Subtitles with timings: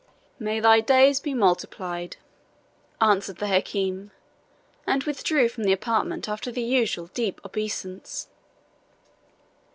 [0.39, 2.17] "May thy days be multiplied!"
[2.99, 4.09] answered the Hakim,
[4.87, 8.27] and withdrew from the apartment after the usual deep obeisance.